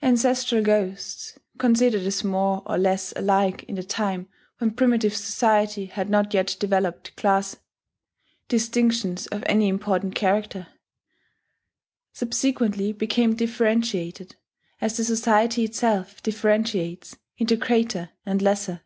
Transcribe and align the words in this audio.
Ancestral 0.00 0.62
ghosts, 0.62 1.40
considered 1.58 2.02
as 2.02 2.22
more 2.22 2.62
or 2.66 2.78
less 2.78 3.12
alike 3.16 3.64
in 3.64 3.74
the 3.74 3.82
time 3.82 4.28
when 4.58 4.70
primitive 4.70 5.12
society 5.16 5.86
had 5.86 6.08
not 6.08 6.32
yet 6.32 6.54
developed 6.60 7.16
class 7.16 7.56
distinctions 8.46 9.26
of 9.26 9.42
any 9.46 9.66
important 9.66 10.14
character, 10.14 10.68
subsequently 12.12 12.92
become 12.92 13.34
differentiated, 13.34 14.36
as 14.80 14.96
the 14.98 15.04
society 15.04 15.64
itself 15.64 16.22
differentiates, 16.22 17.16
into 17.36 17.56
greater 17.56 18.10
and 18.24 18.40
lesser. 18.40 18.82